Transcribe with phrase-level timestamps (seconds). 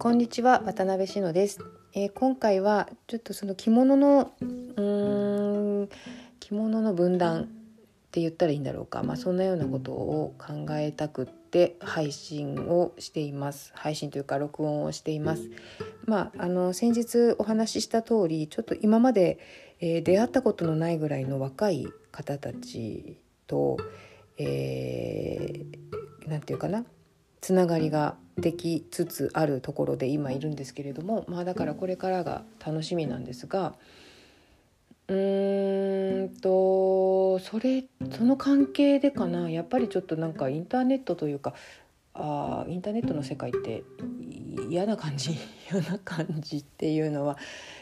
[0.00, 1.58] こんにちは渡辺志乃です、
[1.92, 5.88] えー、今回はちょっとその着物のうーん
[6.40, 7.46] 着物の分断っ
[8.10, 13.72] て言ったらいいんだろうか、まあ、そんなようなことを考えたくって配信をしています。
[13.74, 15.50] 配信というか録音をしています。
[16.06, 19.38] まあ、あの先日お話しした通りちょっと今まで、
[19.80, 23.76] えー、出会ったことのないぐらいの若い方たちと、
[24.38, 26.86] えー、なんていうかな
[27.40, 33.74] つながりができつつあるところで今いるんですけれどもまあだからこれからが楽しみなんですが
[35.08, 37.84] うーんとそれ
[38.16, 39.50] その関係でかな。
[39.50, 41.54] やっぱりちょっとなんかインターネットというか
[42.14, 43.82] あインターネットの世界って
[44.68, 45.36] 嫌な感じ
[45.72, 47.38] 嫌な感じっていうのは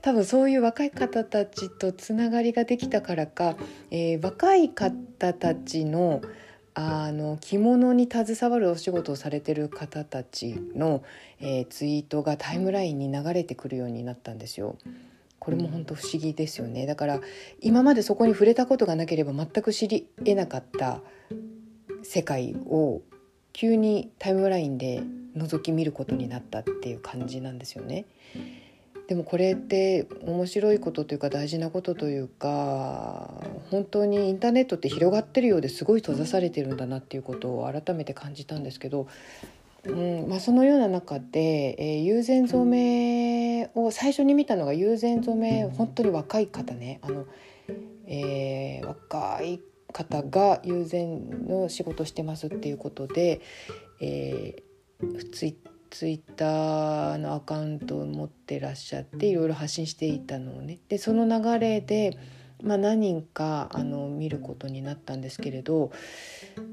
[0.00, 3.56] 多分そういう若い方たちとつながりができたからか、
[3.90, 6.22] えー、若い方たちの
[6.74, 11.02] あの着物に携わるお仕事をされてる方たちの、
[11.38, 14.76] えー、ツイートがタイムラインに流れてくるようになったんですよ。
[15.38, 17.20] これも本当不思議ですよねだから
[17.60, 21.00] 今までそこに触れたことがなければ全く知り得なかった
[22.04, 23.02] 世界を
[23.52, 25.02] 急にタイムラインで
[25.36, 28.04] 覗き見ることになったっていう感じなんですよね。
[29.12, 33.30] でもこれって面白いことというか大事なことというか
[33.70, 39.08] 本当にインターネットって広がってるようですごい閉ざされてるんだなっていうことを改めて感じたんですけど、
[39.84, 46.98] うんまあ、そのような中で、えー、友禅染めを最初に見たのが友禅染め本当に若い方ね。
[47.02, 47.26] あの、
[48.06, 49.60] えー、若い
[49.92, 53.42] 方が友禅の仕事してますっていうことで、
[54.00, 62.16] えー、ツイッツイッターのアカウントを持ってらっしゃっていろいろ発信していたのをねでその流れで、
[62.62, 65.92] まあ、何人かあの見ることになったんですけれど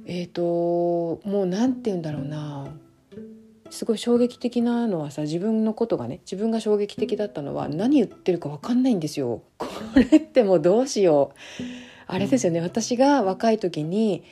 [0.05, 2.69] えっ、ー、ともう何て言うんだろうな
[3.69, 9.43] すごい衝撃的なのはさ自分のことがね自分が衝撃的だったのは何言ってるか分かんないんですよ。
[9.57, 11.63] これってもうどうしよう。
[12.07, 14.23] あれですよね私が若い時に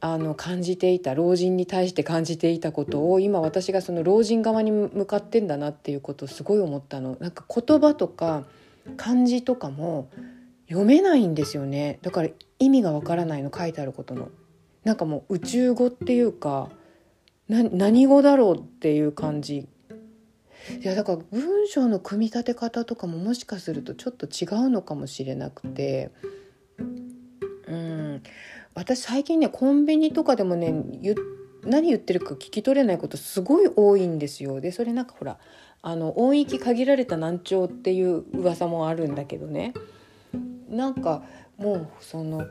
[0.00, 7.16] あの感じていた老人に対して感じていたことを今私がその老人側に向かってんだなっていうことをすごい思ったの。
[7.18, 8.44] なんか言葉とか
[8.96, 10.08] 漢字とかも
[10.68, 11.98] 読めないんですよね。
[12.02, 14.28] だから意味がわからないの書いてあることの。
[14.84, 16.70] なんかもう宇宙語っていうか
[17.48, 19.66] 何語だろうっていう感じ。
[20.82, 26.10] いやだから文章の組み立て方とかももしかするとちょっと違うのかもしれなくて。
[26.22, 26.45] うん
[28.76, 30.72] 私最近ねコンビニとかでもね
[31.64, 34.60] 何言ってるか聞き取れないことすごい多いんですよ。
[34.60, 35.38] でそれなんかほら
[35.82, 39.72] あの音域限られた難聴っていう噂もあるんだけどね
[40.68, 41.22] なんか
[41.56, 42.46] もうその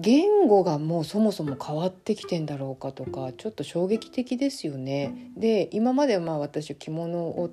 [0.00, 5.30] 言語がもうそもそも変わってきてんだろうかとかちょっと衝撃的ですよね。
[5.36, 7.50] で今までまあ私着物を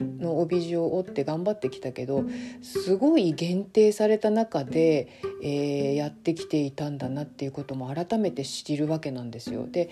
[0.00, 2.24] の帯地を折って頑張ってきたけど
[2.62, 5.08] すごい限定された中で、
[5.42, 9.66] えー、やってきていたんだなっていうことも改めて知るわけなんですよ。
[9.70, 9.90] で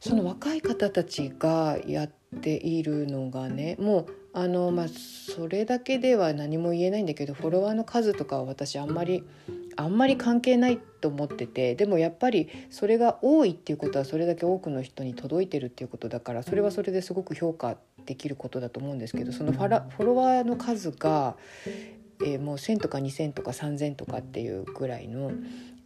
[0.00, 2.10] その若い方たちがやっ
[2.40, 9.22] ているのがねもうあのまあそれだけでは何も言えないんだけどフォロワーの数とかは私あんまり
[9.76, 21.36] あんまり関係ないと思っててでもやっぱりそれが多いっていうことはそれだけ多くの人に届いてるっていうことだからそれはそれですごく評価できることだと思うんですけどそのファラフォロワーの数が、
[22.22, 25.32] えー、もう1,000とか2,000とか3,000とかっていうぐらいの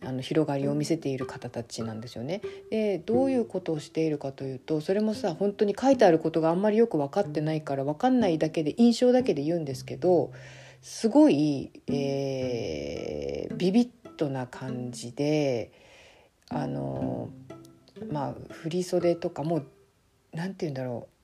[0.04, 2.43] あの広がりを見せている方たちなんですよね。
[2.71, 10.33] でどういうことをしているかというとそれもさ本当に書いてあることがあんまりよく分かってないから分かんないだけで印象だけで言うんですけど
[10.83, 15.72] すごい、えー、ビビッドな感じで
[16.50, 17.31] あの
[18.12, 19.62] まあ振り袖とかも
[20.33, 21.16] 何て言うんだろう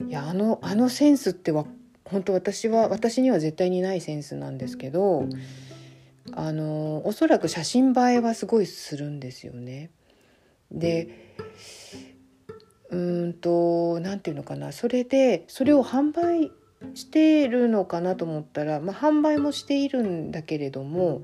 [0.00, 1.66] いやあのあのセンスっては
[2.04, 5.28] 本当私は私には絶対にないセンスなんですけど
[6.32, 9.90] あのおそらく写真映えはすごいするんですよね。
[10.70, 11.36] で
[12.90, 16.50] うんと何て言うのかなそれでそれを販売
[16.94, 21.22] してるのかなと思ったら、まあ、販売もしているんだけれども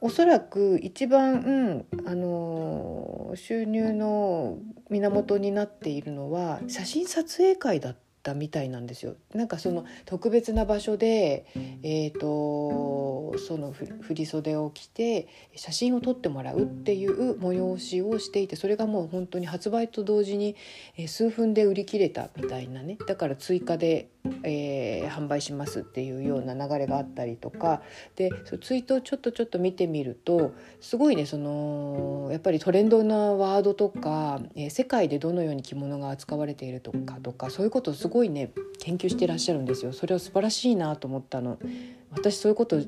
[0.00, 4.58] おそらく一番、うん、あの収入の
[4.88, 9.14] 源になっているのは写真撮影会だったみたいなんですよ。
[9.34, 11.46] なんかその特別な場所で、
[11.82, 20.56] えーと、その振り袖を着て写真を撮ってもらうっていう催しをしていてそれがもう本当に発売と同時に、
[20.96, 22.98] えー、数分で売り切れたみたいなね。
[23.06, 24.08] だから追加で、
[24.42, 27.82] えー、販売しますっていうような流れがあったりとか。
[28.16, 39.92] でそツイートをちょっとちょっと見てみるとすごいねそのやっぱりトレンドなワードとか、えー、世界でどのように着物が扱われているとかとかそういうことをすごいごいね研究してらっしゃるんですよ。
[39.92, 41.58] それは素晴らしいなと思ったの。
[42.10, 42.80] 私そういうこと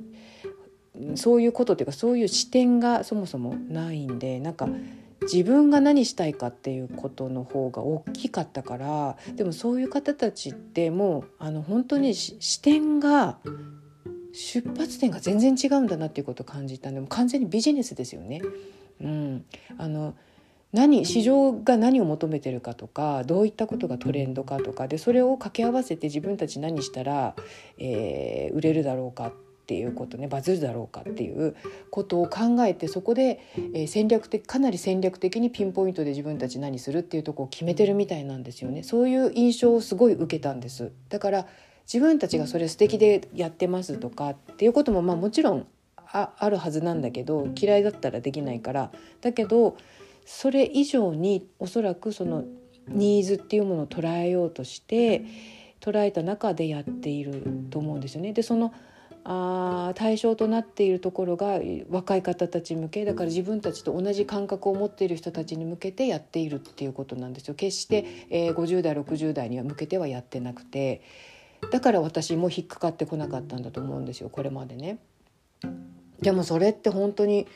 [1.15, 4.69] そういうことっていうかそういう視点がそもそもないんでなんか
[5.23, 13.39] 自分が何したいかっていうことの方が大きかったからでもそういう方たちってもうあの本当に視点が
[14.33, 16.91] 出発点が全然違うんだなっていうことを感じた。
[16.91, 18.43] んでも完全にビジネスですよね。
[19.01, 19.45] うん、
[19.79, 20.15] あの
[20.73, 27.35] 何市場が何を求めてるかとかどういったことがトレンドかとかでそれを掛け合わせて自分たち何したら、
[27.79, 29.33] えー、売れるだろうかっ
[29.67, 31.55] ていうことねバズるだろうかっていう
[31.91, 33.41] ことを考えてそこで、
[33.75, 38.83] えー、戦略的かなり戦略的にピンポイントで自分たち何するっていうとこを決めてるみたいなんですよね。
[38.83, 40.91] そういう印象をすごい受けたんです。
[41.11, 41.47] だから
[41.85, 45.67] 自分たちがそれ素敵でやってますとかっていうこともまあもちろん
[45.97, 48.91] ああるはずなんだけど嫌いだったらできないから。
[49.21, 49.77] だけど
[50.25, 52.45] それ以上におそらくその
[52.89, 55.25] ニーズっていうものを捉えようとして
[55.81, 58.33] 捉えた中でやっていると思うんですよね。
[58.33, 58.73] でその
[59.25, 71.03] あ対象となっているところが若い方たち向けだから自分たちと同じ感覚を持っている人たちに向けてやっているっていうことなんですよ決して、えー、50代60代には向けてはやってなくて
[71.71, 74.99] だから私も引っかかってこなかったんだと思うんですよこれまでね。
[76.21, 77.47] でもそれって本当に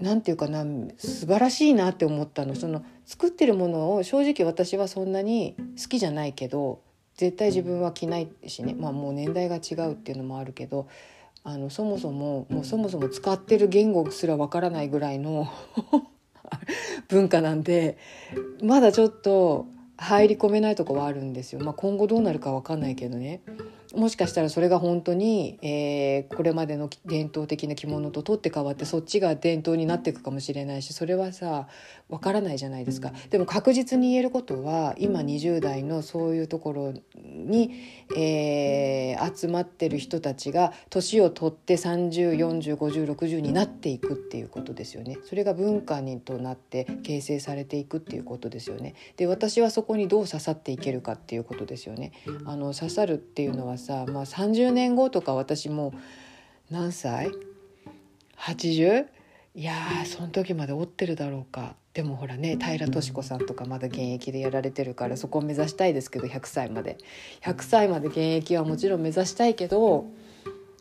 [0.00, 0.64] 何て言うかな
[0.98, 6.80] 素晴らしいなって思ったのその作ってるものを正直私はそんなに好きじゃないけど
[7.16, 10.88] 絶対自分は着ないしね、まあ、もう年代が違うっていうのもあるけど
[11.44, 15.48] あのそもそももうそもそも使ってる言語すらわからないぐらいの
[17.08, 17.98] 文化なんで
[18.62, 21.60] まだちょっと入り込めないとこはあるんですよ。
[21.62, 23.40] まあ、今後どうなるかわかんないけどね。
[23.94, 31.68] もしかしたらそれが本当に、えー、これまでの伝統的な着物と取って変わってそっちが伝統になっていくかもしれないしそれはさ
[32.08, 33.12] わからないじゃないですか。
[33.30, 37.72] でも確実に言えることは今20代のそういうところに、
[38.16, 45.18] えー、集まってる人たちが年を取って30405060になっていくっていうことですよね。
[45.24, 48.94] それが文化にとなって形成されていくっていうことですよね。
[49.16, 52.12] で私はそこにどう刺さっていけるかっていうことですよね。
[52.44, 55.94] あの刺さるっていうのはさ、まあ、30年後とか私も
[56.70, 57.30] 何歳
[58.36, 59.06] ?80?
[59.54, 59.74] いや
[60.04, 66.98] その時まで追ってるだろうかでもほらね平敏子さんとかまだ現役でやられてるからそこを目指したいですけど100歳まで
[67.40, 70.04] 100歳まで現役はもちろん目指したいけど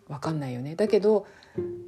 [0.09, 1.25] 分かんないよねだけど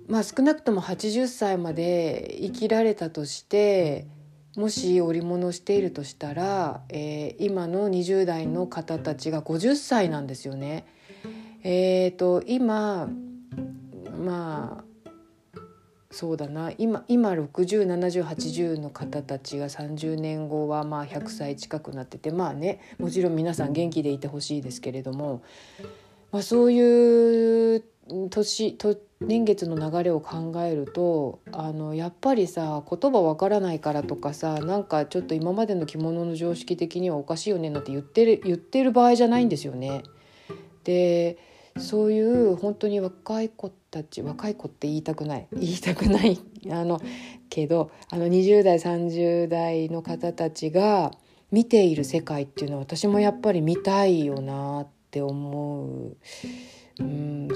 [0.08, 4.08] まあ少なくとも80歳まで生きられたとして
[4.56, 10.86] もし織物をしているとしたら、えー、今の20代の方たちが50歳なんですよね。
[11.70, 13.10] えーと、今
[14.18, 14.86] ま
[15.54, 15.60] あ
[16.12, 25.44] そうだな今今607080の方たちが30年後はまあ100歳近くなっててまあねもちろん皆さん元気でいてほしいですけれども、
[26.32, 27.84] まあ、そういう
[28.30, 40.04] 年と年月の流れを考えるとあのやっぱりさ言葉わからないからとかさなんかちょっと今までの着物の常識的にはおかしいよねなんて言ってる言ってる場合じゃないんですよね。
[40.86, 41.38] で
[41.80, 46.40] そういう本当に若い子たち若い子って言いたくない言いたくない
[46.72, 47.02] あの
[47.50, 51.12] けどあの20代30代の方たちが
[51.52, 56.18] 見ている世界っていうのは私もやっぱり見たいよなって思う。
[57.00, 57.48] うん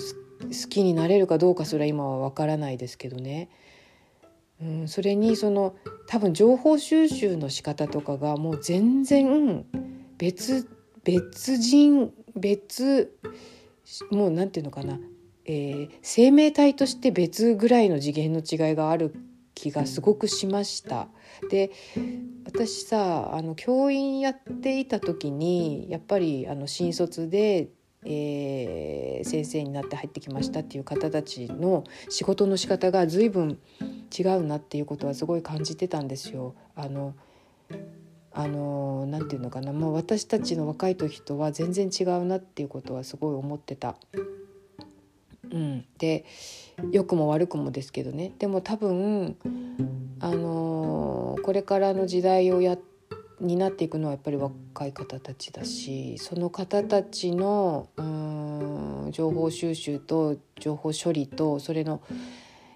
[0.42, 3.50] 好きになれるかどうかすら今は分からないですけどね。
[4.62, 5.76] うん、それにその
[6.08, 9.66] 多分情報収集の仕方とかがもう全然
[10.18, 10.70] 別
[11.04, 13.18] 別人別
[14.12, 15.00] もう何て言うのかな、
[15.46, 19.14] えー、生命体として別ぐらいの次元の違いがある
[19.54, 21.08] 気がすごくしました。
[21.50, 21.72] で
[22.46, 27.70] 私さあの教員やっていた時にやっぱりあの新卒で
[28.04, 33.60] えー、先生になって入ってきましたっていう方たちの仕事の仕方が随分
[34.18, 36.56] 違うなっていうことはすごい感じてたんですよ。
[36.76, 37.14] あの
[38.34, 43.96] あのなんていうのかな、まあ、私たちの若い時とは全然違うなっていうことはすごい思ってた。
[45.52, 46.24] うん、で
[46.92, 48.32] 良くも悪くもですけどね。
[48.40, 49.36] でも多分
[50.20, 52.78] あのこれからの時代をや
[53.42, 62.02] になっていくのはやっぱり若い方たちだしその方たちのうん情報収集と情報処理とそれの、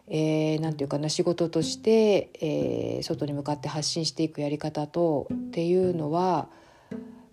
[0.07, 6.47] えー、て言うかな仕事として、えー、外に向かって発信していくやり方とっていうのは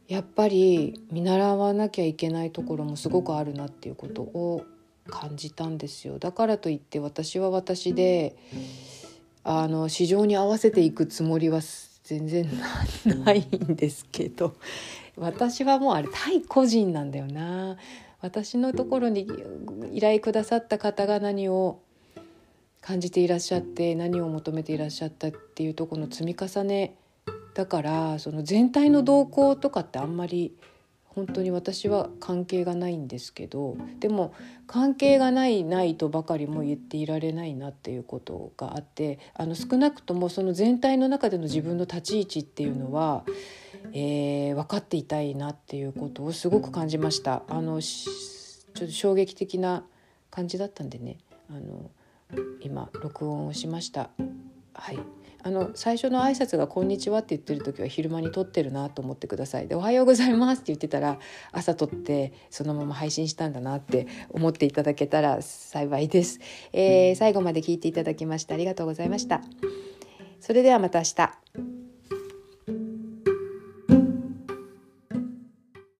[0.09, 4.65] やっぱり見習わなきゃいけないところもすごくあるなっていうことを
[5.09, 6.19] 感じたんですよ。
[6.19, 8.37] だからといって私は私で
[9.45, 11.61] あの市場に合わせていくつもりは
[12.05, 12.49] 全然
[13.25, 14.55] ないんですけど
[15.17, 17.77] 私はもうあれ対個人なんだよな
[18.21, 19.27] 私のところに
[19.93, 21.81] 依頼くださった方が何を
[22.83, 26.97] 感じていらっしゃって何を求めていらっしゃったっていうとこの積み重ね
[27.55, 30.55] だからその全体の動向とかってあんまり
[31.15, 34.35] 本当に私は関係がないんですけどでも
[34.67, 43.25] 関係がないないとばかりも言っていられないなっていうことがあってあの少なくともその全体の中での自分の立ち位置っていうのは、
[43.93, 47.43] えー、分かっていたいなっていうことをすごく感じました。
[47.49, 49.85] あのちょっと衝撃的な
[50.31, 51.19] 感じだったんでね
[51.51, 51.91] あの
[52.61, 54.11] 今録音をしました。
[54.75, 54.99] はい
[55.45, 59.67] あの最初の挨拶が「こんにちは」って言ってる時は昼間に撮ってるなと思ってください。
[59.67, 61.19] で「おはようございます」って言ってたら
[61.51, 66.39] 朝撮ってそのまま配信したんだなって思っていただけたら幸いです。
[66.73, 69.43] えー、最後まで聞いていただきましてありがとうございました。
[70.39, 71.82] それではまた明日。